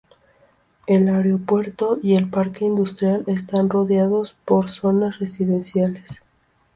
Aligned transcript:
El 0.87 1.09
aeropuerto 1.09 1.99
y 2.01 2.15
el 2.15 2.27
parque 2.27 2.65
industrial 2.65 3.23
están 3.27 3.69
rodeados 3.69 4.35
por 4.45 4.71
zonas 4.71 5.19
residenciales. 5.19 6.23